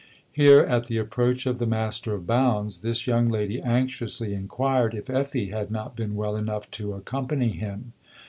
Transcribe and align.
Here, 0.31 0.61
at 0.61 0.85
the 0.87 0.97
approach 0.97 1.45
of 1.45 1.59
the 1.59 1.67
master 1.67 2.15
of 2.15 2.25
Bounds, 2.25 2.79
this 2.81 3.05
young 3.05 3.27
lady 3.27 3.61
anxiously 3.61 4.33
inquired 4.33 4.95
if 4.95 5.11
Effie 5.11 5.51
had 5.51 5.69
not 5.69 5.95
been 5.95 6.15
well 6.15 6.35
enough 6.35 6.71
to 6.71 6.93
accompany 6.93 7.49
him. 7.49 7.93